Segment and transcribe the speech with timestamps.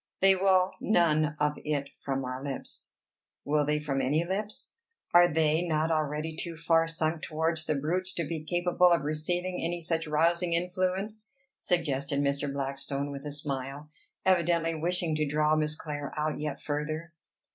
[0.19, 2.93] They will none of it from our lips."
[3.45, 4.77] "Will they from any lips?
[5.13, 9.61] Are they not already too far sunk towards the brutes to be capable of receiving
[9.63, 11.29] any such rousing influence?"
[11.59, 12.51] suggested Mr.
[12.51, 13.91] Blackstone with a smile,
[14.25, 17.13] evidently wishing to draw Miss Clare out yet further.